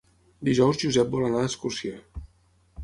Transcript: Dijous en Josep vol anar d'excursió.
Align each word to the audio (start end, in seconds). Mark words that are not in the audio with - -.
Dijous 0.47 0.79
en 0.79 0.83
Josep 0.85 1.11
vol 1.17 1.29
anar 1.29 1.45
d'excursió. 1.45 1.95